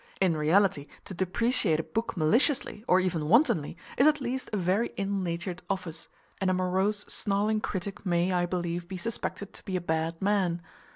[0.19, 4.91] In reality, to depreciate a book maliciously, or even wantonly, is at least a very
[4.97, 9.75] ill natured office; and a morose snarling critic may, I believe, be suspected to be
[9.75, 10.63] a bad man.